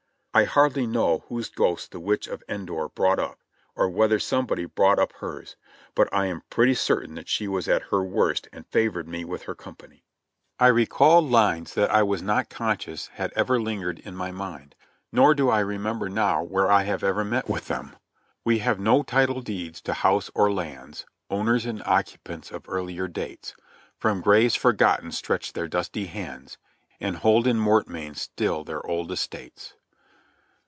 [0.33, 3.39] I hardly know whose ghost the Witch of Endor brought up,
[3.75, 5.57] or whether somebody brought up hers,
[5.93, 9.43] but I am pretty cer tain she was at her worst and favored me with
[9.43, 10.05] her company.
[10.57, 13.33] 94 JOHNNY RKB AND BILLY YANK I recalled lines that I was not conscious had
[13.35, 14.75] ever lingered in my mind,
[15.11, 17.97] nor do I remember now where I have ever met with them.
[18.45, 21.05] "We have no title deeds to house or lands.
[21.29, 23.53] Owners and occupants of earlier dates
[23.97, 26.57] From graves forgotten stretch their dusty hands
[27.01, 29.73] And hold in mortmain still their old estates."